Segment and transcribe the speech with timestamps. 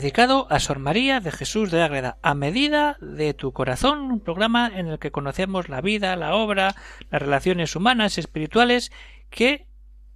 [0.00, 4.70] dedicado a Sor María de Jesús de Ágreda, a medida de tu corazón, un programa
[4.74, 6.74] en el que conocemos la vida, la obra,
[7.10, 8.92] las relaciones humanas, espirituales,
[9.30, 9.66] que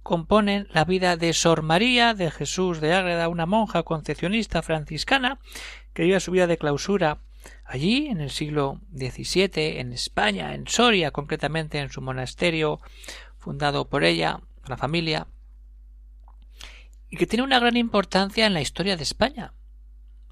[0.03, 5.39] componen la vida de Sor María de Jesús de Ágreda, una monja concepcionista franciscana
[5.93, 7.19] que vive su vida de clausura
[7.65, 12.79] allí en el siglo XVII, en España, en Soria, concretamente en su monasterio
[13.37, 15.27] fundado por ella, la familia,
[17.09, 19.53] y que tiene una gran importancia en la historia de España.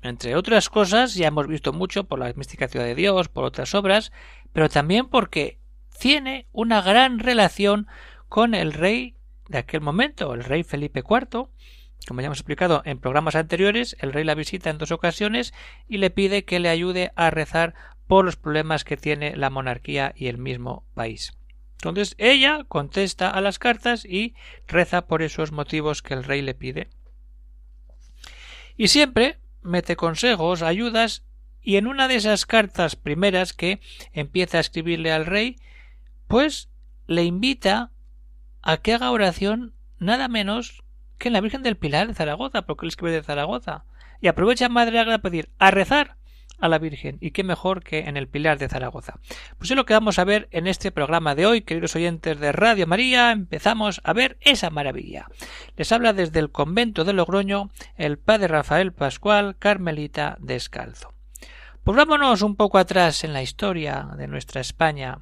[0.02, 3.76] Entre otras cosas, ya hemos visto mucho por la mística ciudad de Dios, por otras
[3.76, 4.12] obras,
[4.54, 5.60] pero también porque
[6.00, 7.88] tiene una gran relación
[8.30, 9.16] con el rey
[9.50, 11.50] de aquel momento, el rey Felipe IV.
[12.08, 15.54] Como ya hemos explicado en programas anteriores, el rey la visita en dos ocasiones
[15.88, 17.74] y le pide que le ayude a rezar
[18.08, 21.34] por los problemas que tiene la monarquía y el mismo país.
[21.74, 24.34] Entonces ella contesta a las cartas y
[24.68, 26.90] reza por esos motivos que el rey le pide.
[28.78, 31.24] Y siempre mete consejos, ayudas,
[31.62, 33.82] y en una de esas cartas primeras que
[34.14, 35.58] empieza a escribirle al rey,
[36.28, 36.70] pues
[37.08, 37.92] le invita
[38.62, 40.84] a que haga oración nada menos
[41.18, 43.84] que en la Virgen del Pilar de Zaragoza, porque él escribe de Zaragoza.
[44.22, 46.16] Y aprovecha Madre Agra a pedir a rezar
[46.60, 49.20] a la Virgen, y qué mejor que en el Pilar de Zaragoza.
[49.58, 52.52] Pues es lo que vamos a ver en este programa de hoy, queridos oyentes de
[52.52, 55.28] Radio María, empezamos a ver esa maravilla.
[55.78, 61.14] Les habla desde el convento de Logroño el padre Rafael Pascual, Carmelita Descalzo.
[61.84, 65.20] Pues vámonos un poco atrás en la historia de nuestra España.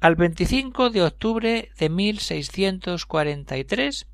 [0.00, 4.06] Al 25 de octubre de 1643,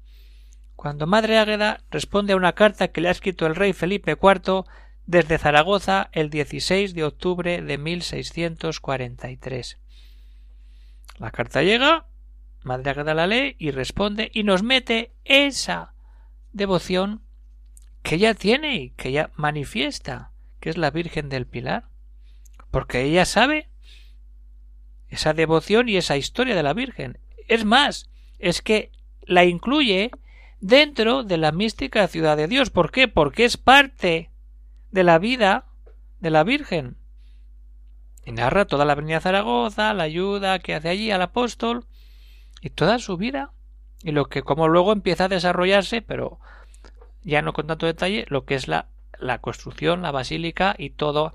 [0.74, 4.64] cuando Madre Águeda responde a una carta que le ha escrito el rey Felipe IV
[5.06, 9.78] desde Zaragoza el 16 de octubre de 1643.
[11.18, 12.06] La carta llega,
[12.62, 15.94] Madre Agueda la lee y responde y nos mete esa
[16.52, 17.22] devoción
[18.02, 21.88] que ella tiene y que ella manifiesta, que es la Virgen del Pilar,
[22.70, 23.68] porque ella sabe
[25.08, 27.18] esa devoción y esa historia de la Virgen.
[27.48, 28.90] Es más, es que
[29.22, 30.10] la incluye
[30.60, 32.70] dentro de la mística ciudad de Dios.
[32.70, 33.08] ¿Por qué?
[33.08, 34.30] Porque es parte
[34.96, 35.66] de la vida
[36.20, 36.96] de la Virgen.
[38.24, 41.84] Y narra toda la avenida Zaragoza, la ayuda que hace allí al apóstol
[42.62, 43.52] y toda su vida.
[44.02, 46.40] Y lo que como luego empieza a desarrollarse, pero
[47.22, 51.34] ya no con tanto detalle, lo que es la, la construcción, la basílica y todo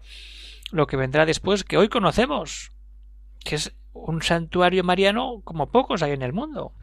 [0.71, 2.71] lo que vendrá después que hoy conocemos,
[3.45, 6.73] que es un santuario mariano como pocos hay en el mundo.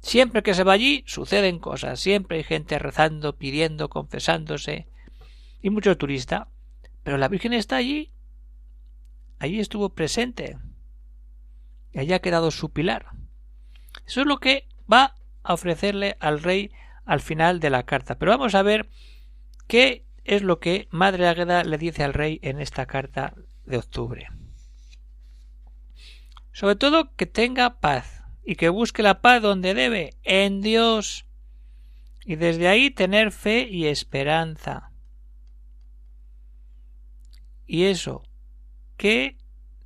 [0.00, 4.86] Siempre que se va allí suceden cosas, siempre hay gente rezando, pidiendo, confesándose
[5.60, 6.48] y mucho turista.
[7.02, 8.12] Pero la Virgen está allí.
[9.38, 10.58] Allí estuvo presente.
[11.92, 13.06] Y allí ha quedado su pilar.
[14.06, 16.70] Eso es lo que va a ofrecerle al rey
[17.04, 18.18] al final de la carta.
[18.18, 18.88] Pero vamos a ver
[19.66, 24.28] qué es lo que Madre Águeda le dice al rey en esta carta de octubre.
[26.52, 28.17] Sobre todo que tenga paz
[28.48, 31.26] y que busque la paz donde debe, en Dios,
[32.24, 34.90] y desde ahí tener fe y esperanza.
[37.66, 38.22] Y eso,
[38.96, 39.36] que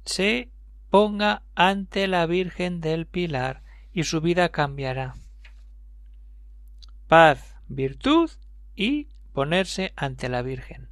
[0.05, 0.49] se
[0.91, 5.17] ponga ante la Virgen del Pilar y su vida cambiará.
[7.09, 8.31] Paz, virtud
[8.77, 10.92] y ponerse ante la Virgen.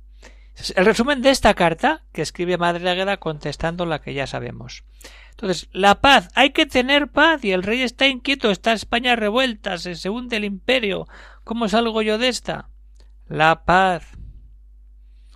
[0.76, 4.84] El resumen de esta carta que escribe Madre Agueda contestando la que ya sabemos.
[5.30, 9.78] Entonces, la paz, hay que tener paz y el rey está inquieto, está España revuelta,
[9.78, 11.08] se, se hunde el imperio.
[11.44, 12.68] ¿Cómo salgo yo de esta?
[13.26, 14.06] La paz.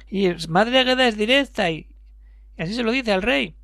[0.08, 1.88] Y Madre Agueda es directa y,
[2.58, 3.56] y así se lo dice al rey.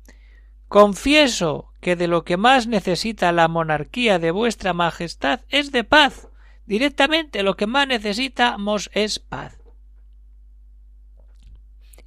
[0.67, 6.29] Confieso que de lo que más necesita la monarquía de vuestra majestad es de paz.
[6.65, 9.60] Directamente lo que más necesitamos es paz.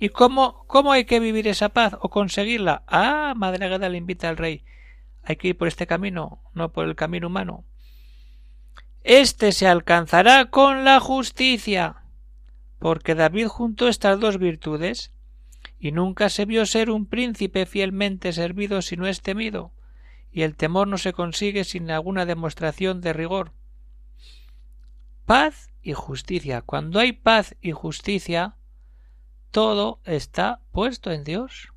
[0.04, 2.82] ¿Y cómo, cómo hay que vivir esa paz o conseguirla?
[2.86, 4.62] Ah, Madre Agada le invita al rey.
[5.22, 7.64] Hay que ir por este camino, no por el camino humano.
[9.02, 12.02] Este se alcanzará con la justicia,
[12.80, 15.10] porque David juntó estas dos virtudes,
[15.78, 19.72] y nunca se vio ser un príncipe fielmente servido si no es temido,
[20.30, 23.52] y el temor no se consigue sin alguna demostración de rigor.
[25.24, 26.60] Paz y justicia.
[26.60, 28.56] Cuando hay paz y justicia,
[29.54, 31.72] todo está puesto en Dios.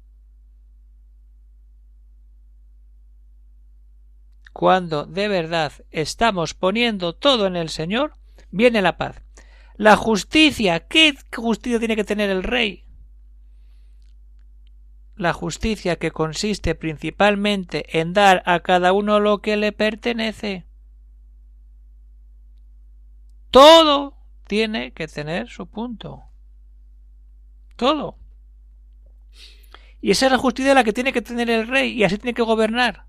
[4.51, 8.15] Cuando de verdad estamos poniendo todo en el Señor,
[8.49, 9.21] viene la paz.
[9.75, 12.83] La justicia, ¿qué justicia tiene que tener el rey?
[15.13, 20.65] La justicia que consiste principalmente en dar a cada uno lo que le pertenece.
[23.51, 26.26] Todo tiene que tener su punto.
[27.77, 28.17] Todo.
[30.01, 32.33] Y esa es la justicia la que tiene que tener el rey y así tiene
[32.33, 33.05] que gobernar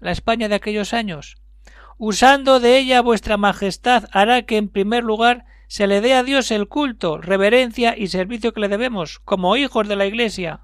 [0.00, 1.36] la España de aquellos años.
[1.98, 6.50] Usando de ella vuestra majestad hará que en primer lugar se le dé a Dios
[6.50, 10.60] el culto, reverencia y servicio que le debemos, como hijos de la Iglesia.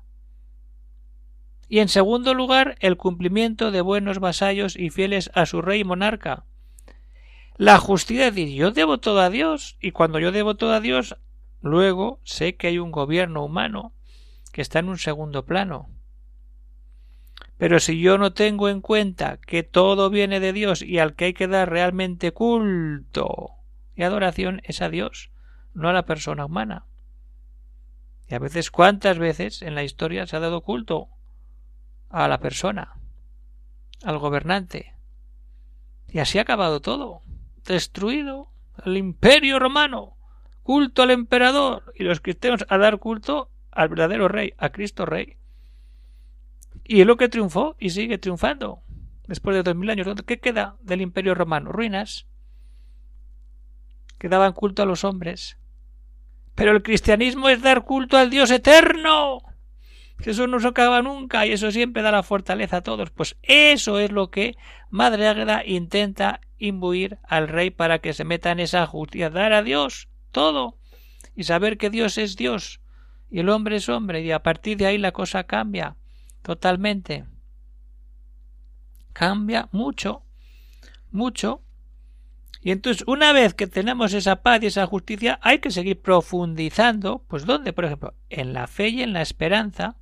[1.68, 5.84] Y en segundo lugar, el cumplimiento de buenos vasallos y fieles a su rey y
[5.84, 6.44] monarca.
[7.56, 11.16] La justicia es yo debo todo a Dios, y cuando yo debo todo a Dios,
[11.62, 13.92] luego sé que hay un gobierno humano
[14.52, 15.88] que está en un segundo plano.
[17.58, 21.26] Pero si yo no tengo en cuenta que todo viene de Dios y al que
[21.26, 23.50] hay que dar realmente culto
[23.94, 25.30] y adoración es a Dios,
[25.74, 26.86] no a la persona humana.
[28.28, 31.08] Y a veces, ¿cuántas veces en la historia se ha dado culto
[32.08, 32.94] a la persona,
[34.04, 34.94] al gobernante?
[36.08, 37.22] Y así ha acabado todo.
[37.64, 38.50] Destruido
[38.84, 40.16] el imperio romano,
[40.70, 45.36] culto al emperador y los cristianos a dar culto al verdadero rey, a Cristo Rey.
[46.84, 48.80] Y es lo que triunfó y sigue triunfando.
[49.26, 51.72] Después de dos mil años, ¿qué queda del imperio romano?
[51.72, 52.28] Ruinas.
[54.16, 55.58] Que daban culto a los hombres.
[56.54, 59.42] Pero el cristianismo es dar culto al Dios eterno.
[60.24, 63.10] Eso no se acaba nunca y eso siempre da la fortaleza a todos.
[63.10, 64.56] Pues eso es lo que
[64.88, 69.64] Madre Águeda intenta imbuir al rey para que se meta en esa justicia, dar a
[69.64, 70.78] Dios todo
[71.34, 72.80] y saber que Dios es Dios
[73.30, 75.96] y el hombre es hombre y a partir de ahí la cosa cambia
[76.42, 77.24] totalmente.
[79.12, 80.24] Cambia mucho,
[81.10, 81.62] mucho.
[82.62, 87.24] Y entonces, una vez que tenemos esa paz y esa justicia, hay que seguir profundizando.
[87.26, 87.72] Pues, ¿dónde?
[87.72, 89.96] Por ejemplo, en la fe y en la esperanza.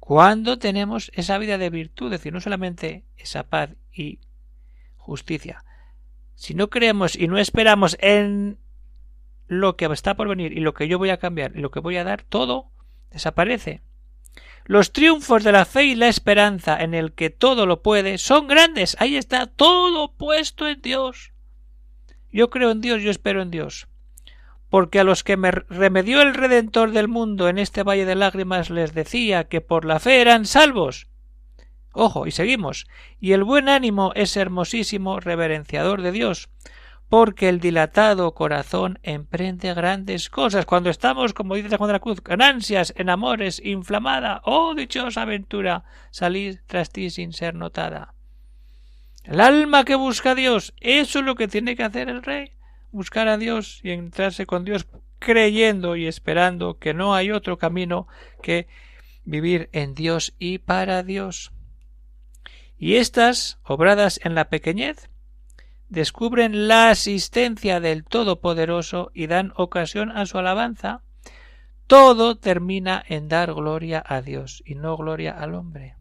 [0.00, 4.18] Cuando tenemos esa vida de virtud, es decir, no solamente esa paz y
[4.96, 5.64] justicia,
[6.42, 8.58] si no creemos y no esperamos en
[9.46, 11.78] lo que está por venir y lo que yo voy a cambiar y lo que
[11.78, 12.72] voy a dar, todo
[13.12, 13.80] desaparece.
[14.64, 18.48] Los triunfos de la fe y la esperanza en el que todo lo puede son
[18.48, 18.96] grandes.
[18.98, 21.32] Ahí está todo puesto en Dios.
[22.32, 23.86] Yo creo en Dios, yo espero en Dios.
[24.68, 28.68] Porque a los que me remedió el Redentor del mundo en este valle de lágrimas
[28.68, 31.06] les decía que por la fe eran salvos.
[31.92, 32.86] Ojo, y seguimos.
[33.20, 36.48] Y el buen ánimo es hermosísimo reverenciador de Dios,
[37.08, 40.64] porque el dilatado corazón emprende grandes cosas.
[40.64, 44.74] Cuando estamos, como dice San Juan de la Cruz, en ansias, en amores, inflamada, oh
[44.74, 48.14] dichosa aventura, salir tras ti sin ser notada.
[49.24, 52.52] El alma que busca a Dios, eso es lo que tiene que hacer el rey,
[52.90, 54.86] buscar a Dios y entrarse con Dios
[55.18, 58.08] creyendo y esperando que no hay otro camino
[58.42, 58.66] que
[59.24, 61.51] vivir en Dios y para Dios.
[62.82, 65.08] Y estas, obradas en la pequeñez,
[65.88, 71.00] descubren la asistencia del Todopoderoso y dan ocasión a su alabanza,
[71.86, 75.94] todo termina en dar gloria a Dios y no gloria al hombre.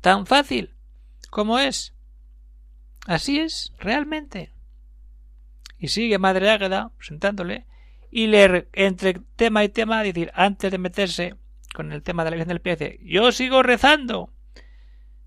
[0.00, 0.74] Tan fácil
[1.30, 1.94] como es.
[3.06, 4.50] Así es, realmente.
[5.78, 7.66] Y sigue Madre Águeda presentándole
[8.10, 11.36] y leer entre tema y tema, decir, antes de meterse
[11.72, 14.32] con el tema de la Virgen del Pie, dice, yo sigo rezando.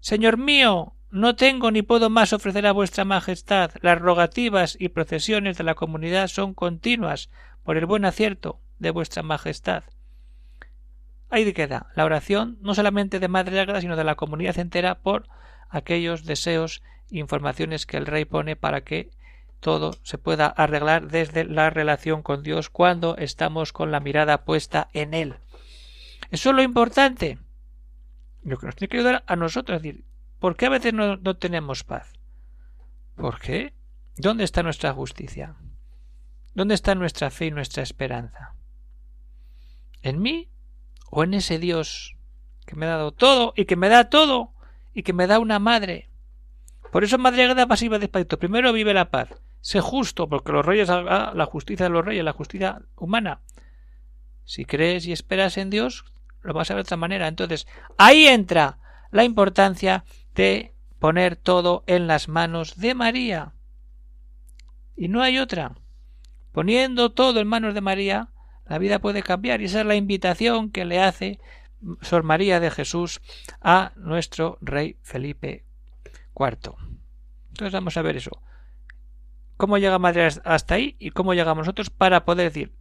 [0.06, 3.72] Señor mío, no tengo ni puedo más ofrecer a vuestra Majestad.
[3.82, 7.32] Las rogativas y procesiones de la comunidad son continuas
[7.64, 9.84] por el buen acierto de vuestra Majestad.
[11.32, 15.28] Ahí queda la oración no solamente de Madre Ágreda, sino de la comunidad entera por
[15.70, 19.10] aquellos deseos e informaciones que el rey pone para que
[19.60, 24.88] todo se pueda arreglar desde la relación con Dios cuando estamos con la mirada puesta
[24.94, 25.38] en Él.
[26.30, 27.40] Eso es lo importante.
[28.46, 30.06] Lo que nos tiene que ayudar a nosotros, es decir,
[30.40, 32.14] ¿Por qué a veces no, tenemos paz?
[33.16, 33.74] ¿Por qué?
[34.18, 35.56] ¿Dónde está nuestra justicia?
[36.54, 38.54] ¿Dónde está nuestra fe y nuestra esperanza?
[40.04, 40.50] ¿En mí
[41.10, 42.16] o en ese Dios
[42.66, 44.52] que me ha dado todo y que me da todo
[44.94, 46.10] y que me da una madre?
[46.92, 48.38] Por eso Madre Agreda pasiva despacito.
[48.38, 49.30] Primero vive la paz.
[49.62, 53.42] Sé justo, porque los reyes, la justicia de los reyes, la justicia humana.
[54.44, 56.06] Si crees y esperas en Dios,
[56.46, 57.28] lo vas a ver de otra manera.
[57.28, 58.78] Entonces, ahí entra
[59.12, 63.54] la importancia de poner todo en las manos de María.
[64.96, 65.76] Y no hay otra.
[66.52, 68.30] Poniendo todo en manos de María,
[68.66, 71.40] la vida puede cambiar y esa es la invitación que le hace
[72.02, 73.22] Sor María de Jesús
[73.62, 75.66] a nuestro rey Felipe
[76.36, 76.74] IV.
[77.50, 78.42] Entonces vamos a ver eso.
[79.58, 82.74] ¿Cómo llega Madre hasta ahí y cómo llegamos nosotros para poder decir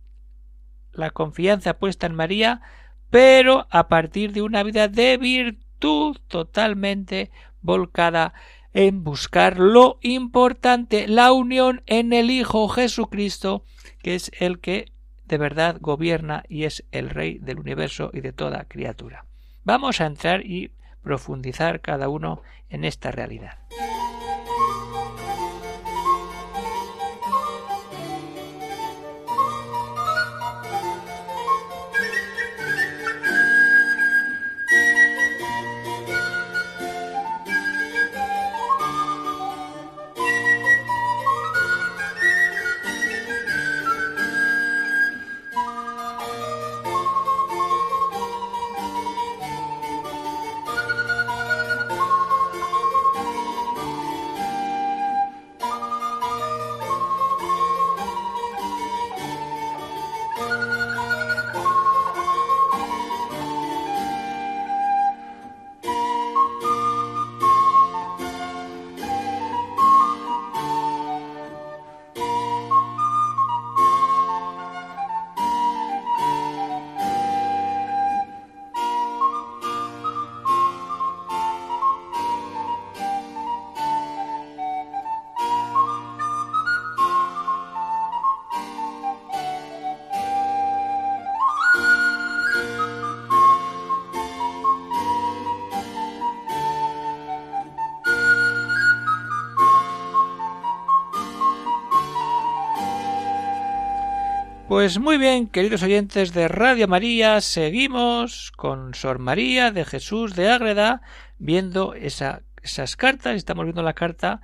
[0.92, 2.62] la confianza puesta en María,
[3.11, 7.30] pero a partir de una vida de virtud totalmente
[7.61, 8.34] volcada
[8.73, 13.64] en buscar lo importante, la unión en el Hijo Jesucristo,
[14.02, 14.92] que es el que
[15.26, 19.26] de verdad gobierna y es el Rey del universo y de toda criatura.
[19.62, 23.58] Vamos a entrar y profundizar cada uno en esta realidad.
[104.84, 110.50] Pues muy bien, queridos oyentes de Radio María, seguimos con Sor María de Jesús de
[110.50, 111.00] Ágreda
[111.38, 113.34] viendo esas cartas.
[113.34, 114.42] Estamos viendo la carta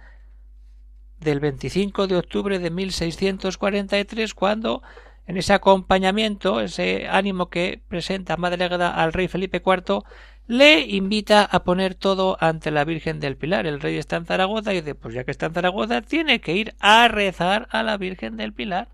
[1.19, 4.83] del 25 de octubre de 1643 cuando
[5.27, 10.05] en ese acompañamiento, ese ánimo que presenta Madre Ágreda al rey Felipe IV,
[10.47, 13.67] le invita a poner todo ante la Virgen del Pilar.
[13.67, 16.55] El rey está en Zaragoza y dice, pues ya que está en Zaragoza, tiene que
[16.55, 18.89] ir a rezar a la Virgen del Pilar.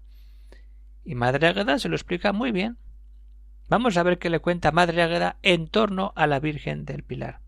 [1.07, 2.77] Y Madre Águeda se lo explica muy bien.
[3.69, 7.39] Vamos a ver qué le cuenta Madre Águeda en torno a la Virgen del Pilar.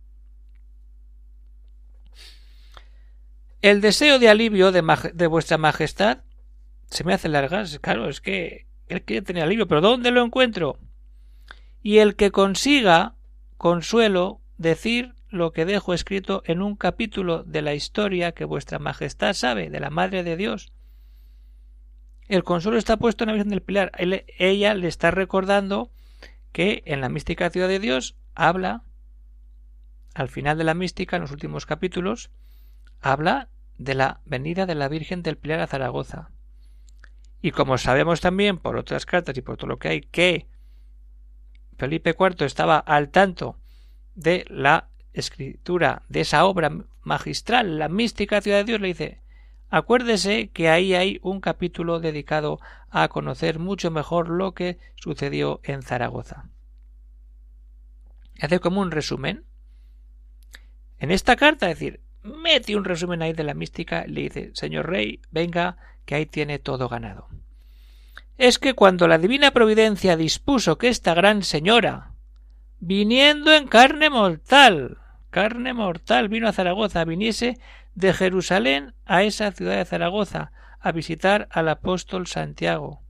[3.61, 6.19] El deseo de alivio de, vuestra majestad
[6.87, 7.81] se me hace largas.
[7.81, 10.79] Claro, es que él quiere tener alivio, pero ¿dónde lo encuentro?
[11.83, 13.17] Y el que consiga
[13.57, 19.35] consuelo decir lo que dejo escrito en un capítulo de la historia que vuestra majestad
[19.35, 20.73] sabe de la Madre de Dios,
[22.29, 23.93] el consuelo está puesto en la Virgen del Pilar.
[24.39, 25.91] ella le está recordando
[26.53, 28.85] que en la mística ciudad de Dios habla,
[30.15, 32.31] al final de la mística, en los últimos capítulos,
[33.01, 36.31] habla de la venida de la Virgen del Pilar a Zaragoza.
[37.41, 40.49] Y como sabemos también por otras cartas y por todo lo que hay que
[41.79, 43.57] Felipe IV estaba al tanto
[44.17, 49.21] de la escritura de esa obra magistral, la mística ciudad de Dios, le dice
[49.71, 52.59] Acuérdese que ahí hay un capítulo dedicado
[52.91, 56.47] a conocer mucho mejor lo que sucedió en Zaragoza.
[58.41, 59.45] Hace como un resumen.
[60.99, 64.89] En esta carta, es decir, mete un resumen ahí de la mística le dice, señor
[64.89, 67.29] rey, venga, que ahí tiene todo ganado.
[68.39, 72.13] Es que cuando la divina providencia dispuso que esta gran señora,
[72.81, 74.99] viniendo en carne mortal,
[75.31, 77.59] carne mortal, vino a Zaragoza, viniese
[77.99, 83.03] de Jerusalén a esa ciudad de Zaragoza a visitar al apóstol Santiago.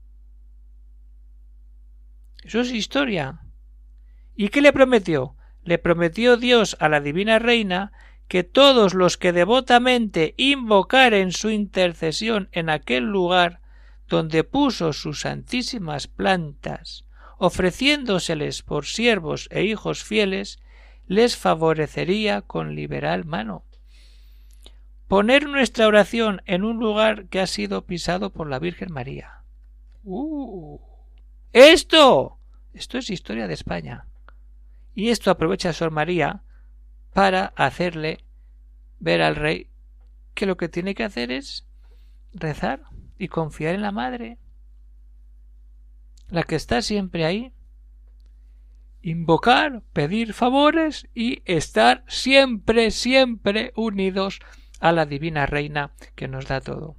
[2.43, 3.41] Eso es historia.
[4.35, 5.37] ¿Y qué le prometió?
[5.63, 7.93] Le prometió Dios a la divina reina
[8.29, 13.61] que todos los que devotamente invocaren su intercesión en aquel lugar
[14.09, 17.05] donde puso sus santísimas plantas,
[17.37, 20.61] ofreciéndoseles por siervos e hijos fieles,
[21.07, 23.68] les favorecería con liberal mano
[25.09, 29.43] poner nuestra oración en un lugar que ha sido pisado por la Virgen María.
[30.05, 30.79] ¡Uh!
[31.53, 32.39] ¡Esto!
[32.75, 34.07] Esto es historia de España.
[34.95, 36.43] Y esto aprovecha Sor María
[37.15, 38.19] para hacerle
[39.01, 39.71] ver al rey
[40.35, 41.67] que lo que tiene que hacer es
[42.33, 42.83] rezar
[43.19, 44.39] y confiar en la Madre,
[46.29, 47.53] la que está siempre ahí,
[49.03, 54.41] invocar, pedir favores y estar siempre, siempre unidos
[54.81, 56.97] a la divina reina que nos da todo.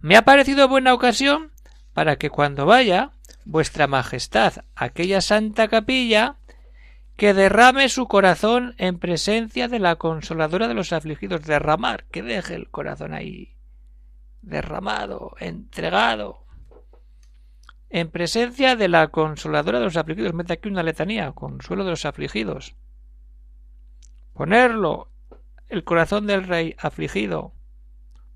[0.00, 1.50] Me ha parecido buena ocasión
[1.94, 3.12] para que cuando vaya
[3.44, 6.36] vuestra majestad aquella santa capilla
[7.16, 11.42] que derrame su corazón en presencia de la consoladora de los afligidos.
[11.44, 13.56] Derramar que deje el corazón ahí.
[14.42, 16.44] Derramado entregado.
[17.88, 20.34] En presencia de la consoladora de los afligidos.
[20.34, 22.74] Mete aquí una letanía consuelo de los afligidos.
[24.32, 25.08] Ponerlo
[25.68, 27.54] el corazón del rey afligido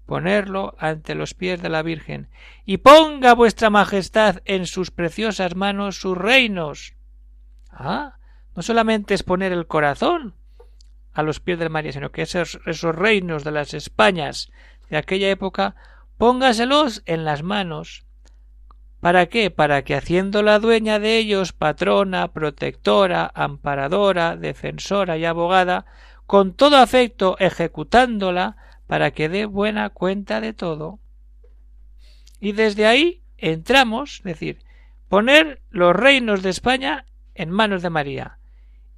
[0.09, 2.31] ponerlo ante los pies de la Virgen,
[2.65, 6.95] y ponga vuestra Majestad en sus preciosas manos sus reinos.
[7.71, 8.17] Ah,
[8.57, 10.35] no solamente es poner el corazón
[11.13, 14.51] a los pies de María, sino que esos, esos reinos de las Españas
[14.89, 15.77] de aquella época,
[16.17, 18.07] póngaselos en las manos.
[19.01, 19.51] ¿Para qué?
[19.51, 25.85] Para que haciéndola dueña de ellos, patrona, protectora, amparadora, defensora y abogada,
[26.29, 30.99] con todo afecto ejecutándola, para que dé buena cuenta de todo.
[32.39, 34.59] Y desde ahí entramos, es decir,
[35.09, 38.39] poner los reinos de España en manos de María,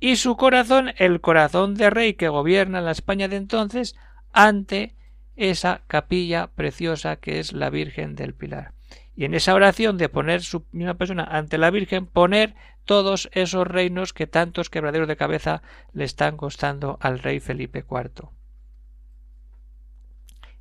[0.01, 3.95] y su corazón, el corazón de rey que gobierna la España de entonces,
[4.33, 4.97] ante
[5.37, 8.73] esa capilla preciosa que es la Virgen del Pilar.
[9.21, 12.55] Y en esa oración de poner su misma persona ante la Virgen, poner
[12.87, 15.61] todos esos reinos que tantos quebraderos de cabeza
[15.93, 18.31] le están costando al rey Felipe IV.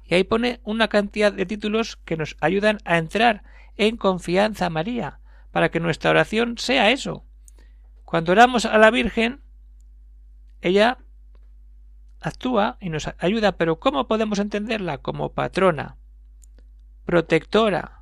[0.03, 3.43] Y ahí pone una cantidad de títulos que nos ayudan a entrar
[3.77, 7.23] en confianza a María, para que nuestra oración sea eso.
[8.03, 9.39] Cuando oramos a la Virgen,
[10.59, 10.97] ella
[12.19, 14.97] actúa y nos ayuda, pero ¿cómo podemos entenderla?
[14.97, 15.95] Como patrona,
[17.05, 17.98] protectora,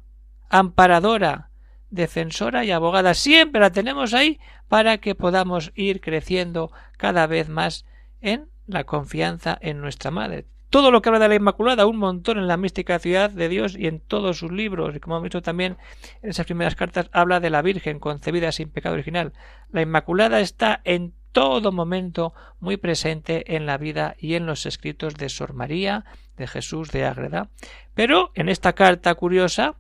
[0.50, 1.50] amparadora,
[1.90, 3.14] defensora y abogada.
[3.14, 7.86] Siempre la tenemos ahí para que podamos ir creciendo cada vez más
[8.22, 12.38] en la confianza en nuestra Madre todo lo que habla de la Inmaculada, un montón
[12.38, 15.42] en la mística ciudad de Dios y en todos sus libros, y como hemos visto
[15.42, 15.78] también
[16.22, 19.34] en esas primeras cartas, habla de la Virgen concebida sin pecado original.
[19.72, 25.16] La Inmaculada está en todo momento muy presente en la vida y en los escritos
[25.16, 26.04] de Sor María,
[26.36, 27.50] de Jesús de Ágreda.
[27.94, 29.76] Pero en esta carta curiosa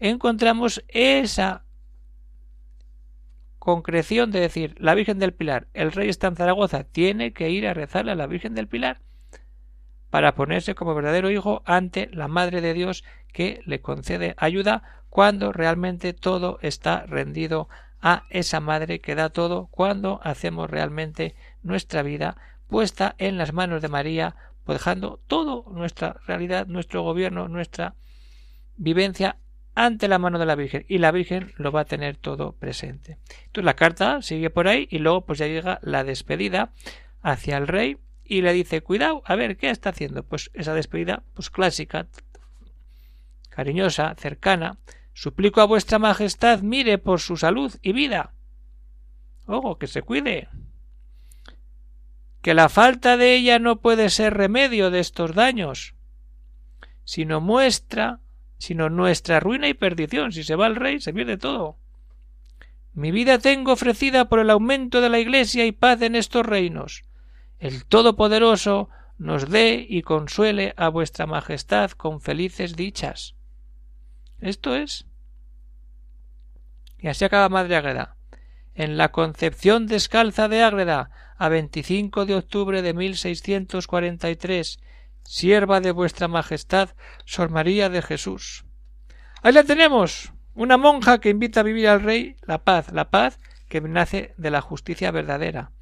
[0.00, 1.64] encontramos esa
[3.58, 7.66] concreción de decir la Virgen del Pilar, el rey está en Zaragoza, tiene que ir
[7.66, 9.00] a rezarle a la Virgen del Pilar
[10.10, 15.52] para ponerse como verdadero hijo ante la Madre de Dios que le concede ayuda cuando
[15.52, 17.68] realmente todo está rendido
[18.00, 22.36] a esa Madre que da todo cuando hacemos realmente nuestra vida
[22.68, 27.94] puesta en las manos de María, pues dejando toda nuestra realidad, nuestro gobierno, nuestra
[28.76, 29.38] vivencia
[29.76, 33.18] ante la mano de la Virgen y la Virgen lo va a tener todo presente.
[33.44, 36.72] Entonces la carta sigue por ahí y luego pues ya llega la despedida
[37.22, 40.24] hacia el rey y le dice cuidado, a ver, ¿qué está haciendo?
[40.24, 42.08] Pues esa despedida, pues clásica,
[43.50, 44.78] cariñosa, cercana.
[45.12, 48.32] Suplico a vuestra majestad mire por su salud y vida.
[49.46, 50.48] Ojo, que se cuide.
[52.40, 55.94] Que la falta de ella no puede ser remedio de estos daños,
[57.04, 58.20] sino muestra,
[58.58, 60.32] sino nuestra ruina y perdición.
[60.32, 61.76] Si se va el rey, se pierde todo.
[62.94, 67.04] Mi vida tengo ofrecida por el aumento de la Iglesia y paz en estos reinos
[67.58, 73.34] el Todopoderoso nos dé y consuele a vuestra Majestad con felices dichas.
[74.40, 75.06] Esto es.
[76.98, 78.16] Y así acaba Madre Ágreda.
[78.74, 84.78] En la concepción descalza de Ágreda, a 25 de octubre de 1643,
[85.26, 86.90] sierva de vuestra Majestad,
[87.24, 88.64] Sor María de Jesús.
[89.42, 93.38] Ahí la tenemos, una monja que invita a vivir al rey la paz, la paz
[93.68, 95.72] que nace de la justicia verdadera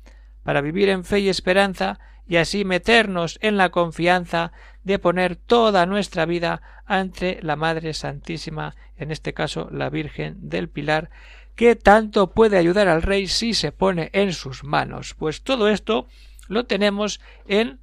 [0.44, 4.52] para vivir en fe y esperanza y así meternos en la confianza
[4.84, 10.68] de poner toda nuestra vida ante la Madre Santísima, en este caso la Virgen del
[10.68, 11.10] Pilar,
[11.56, 15.14] que tanto puede ayudar al Rey si se pone en sus manos.
[15.14, 16.06] Pues todo esto
[16.48, 17.80] lo tenemos en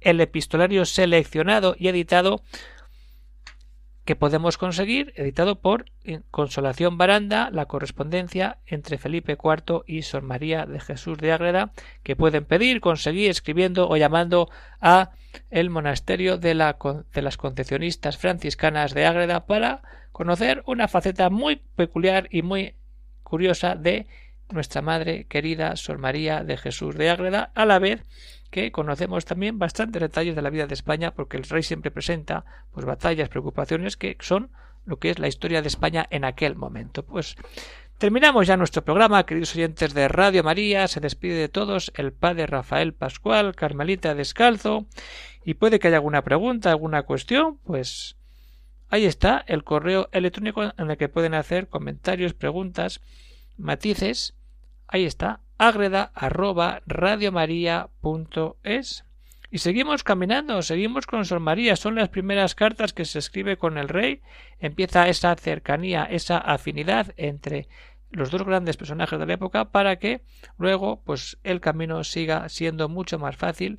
[0.00, 2.42] el epistolario seleccionado y editado
[4.04, 5.84] que podemos conseguir, editado por
[6.32, 12.16] Consolación Baranda, la correspondencia entre Felipe IV y Sor María de Jesús de Ágreda, que
[12.16, 14.48] pueden pedir, conseguir escribiendo o llamando
[14.80, 15.12] a
[15.50, 16.76] el monasterio de, la,
[17.14, 22.74] de las concepcionistas franciscanas de Ágreda para conocer una faceta muy peculiar y muy
[23.22, 24.08] curiosa de
[24.52, 28.04] nuestra madre querida Sor María de Jesús de Ágreda, a la vez
[28.50, 32.44] que conocemos también bastantes detalles de la vida de España, porque el rey siempre presenta
[32.72, 34.50] pues batallas, preocupaciones que son
[34.84, 37.04] lo que es la historia de España en aquel momento.
[37.04, 37.36] Pues
[37.98, 42.46] terminamos ya nuestro programa, queridos oyentes de Radio María, se despide de todos el padre
[42.46, 44.86] Rafael Pascual, Carmelita Descalzo,
[45.44, 48.16] y puede que haya alguna pregunta, alguna cuestión, pues
[48.90, 53.00] Ahí está el correo electrónico en el que pueden hacer comentarios, preguntas,
[53.56, 54.34] matices.
[54.92, 56.10] Ahí está, agreda.
[59.52, 61.76] Y seguimos caminando, seguimos con Sor María.
[61.76, 64.20] Son las primeras cartas que se escribe con el rey.
[64.58, 67.68] Empieza esa cercanía, esa afinidad entre
[68.10, 70.22] los dos grandes personajes de la época para que
[70.58, 73.78] luego pues el camino siga siendo mucho más fácil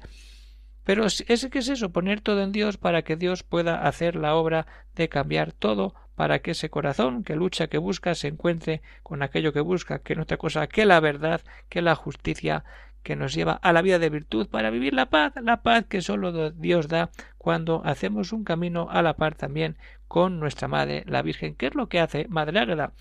[0.84, 4.36] pero es que es eso, poner todo en Dios para que Dios pueda hacer la
[4.36, 4.66] obra
[4.96, 9.54] de cambiar todo, para que ese corazón que lucha, que busca, se encuentre con aquello
[9.54, 12.64] que busca, que no otra cosa que la verdad, que la justicia,
[13.04, 16.02] que nos lleva a la vida de virtud para vivir la paz, la paz que
[16.02, 21.22] solo Dios da cuando hacemos un camino a la par también con nuestra Madre, la
[21.22, 21.56] Virgen.
[21.56, 22.94] ¿Qué es lo que hace Madre Águeda?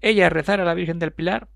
[0.00, 1.48] Ella rezar a la Virgen del Pilar,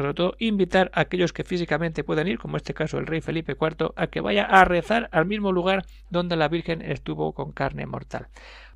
[0.00, 3.56] sobre todo invitar a aquellos que físicamente puedan ir, como este caso el rey Felipe
[3.60, 7.86] IV, a que vaya a rezar al mismo lugar donde la Virgen estuvo con carne
[7.86, 8.28] mortal.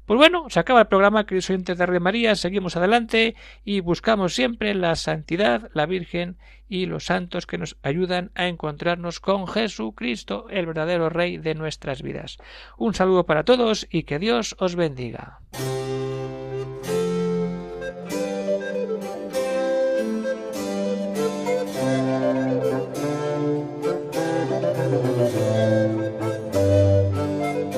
[0.08, 4.34] Pues bueno, se acaba el programa, queridos oyentes de Radio María, seguimos adelante y buscamos
[4.34, 10.46] siempre la santidad, la Virgen y los santos que nos ayudan a encontrarnos con Jesucristo,
[10.48, 12.38] el verdadero Rey de nuestras vidas.
[12.78, 15.40] Un saludo para todos y que Dios os bendiga.